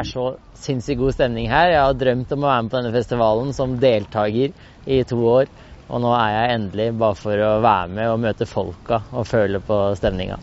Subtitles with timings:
[0.00, 1.72] er så sinnssykt god stemning her.
[1.72, 4.54] Jeg har drømt om å være med på denne festivalen som deltaker
[4.86, 5.50] i to år.
[5.90, 9.62] Og nå er jeg endelig bare for å være med og møte folka og føle
[9.64, 10.38] på stemninga.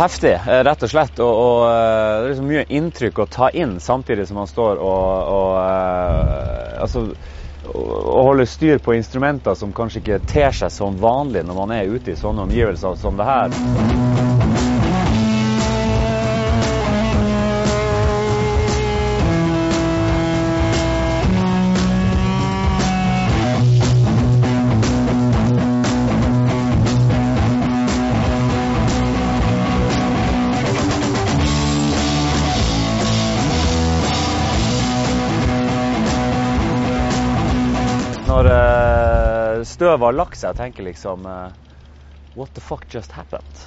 [0.00, 1.20] Heftig, eh, rett og slett.
[1.20, 4.80] Og, og eh, det er liksom mye inntrykk å ta inn samtidig som man står
[4.80, 7.04] og, og uh, altså,
[7.74, 11.90] å holde styr på instrumenter som kanskje ikke ter seg som vanlig når man er
[11.90, 13.54] ute i sånne omgivelser som det her.
[38.30, 41.48] Når uh, støvet har lagt seg, tenker liksom uh,
[42.38, 43.62] What the fuck just happened?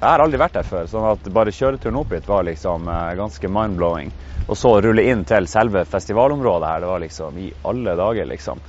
[0.00, 3.10] Jeg har aldri vært der før, sånn at bare kjøreturen opp hit var liksom uh,
[3.18, 4.14] ganske mind-blowing.
[4.46, 8.64] Og så rulle inn til selve festivalområdet her, det var liksom i alle dager, liksom.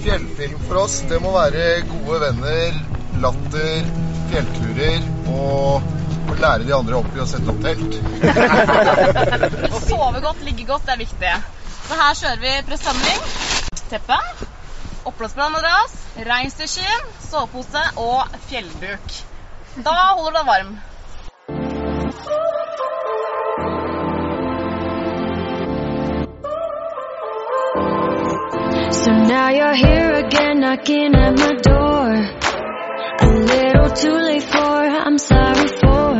[0.00, 2.76] Fjellfilm for oss, det må være gode venner,
[3.20, 3.88] latter,
[4.30, 7.98] fjellturer og å lære de andre opp i å sette opp telt.
[9.76, 11.32] Å sove godt, ligge godt, det er viktig.
[11.88, 13.24] Så her kjører vi presenning,
[13.90, 14.18] teppe,
[15.10, 15.96] oppblåsbar madrass,
[16.28, 19.18] reinsdyrskinn, sovepose og fjellduk.
[19.84, 20.72] Da holder du deg varm.
[29.10, 32.10] So now you're here again, knocking at my door.
[33.18, 36.14] A little too late for, I'm sorry for.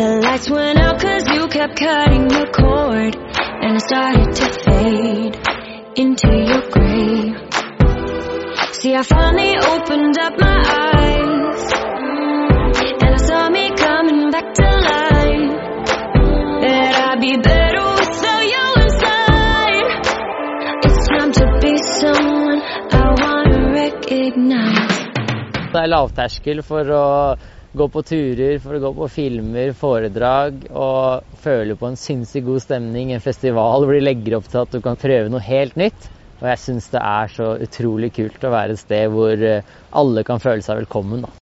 [0.00, 3.16] The lights went out cause you kept cutting the cord.
[3.16, 5.36] And I started to fade
[5.98, 7.36] into your grave.
[8.72, 10.58] See, I finally opened up my
[10.88, 11.72] eyes.
[13.02, 15.52] And I saw me coming back to life.
[16.62, 17.57] That I'd be better
[25.68, 27.06] Det er lavterskel for å
[27.78, 32.64] gå på turer, for å gå på filmer, foredrag og føle på en sinnssykt god
[32.64, 33.12] stemning.
[33.12, 36.08] En festival hvor de legger opp til at du kan prøve noe helt nytt.
[36.38, 40.24] Og jeg syns det er så utrolig kult å være et sted hvor eh, alle
[40.26, 41.26] kan føle seg velkommen.
[41.26, 41.37] da.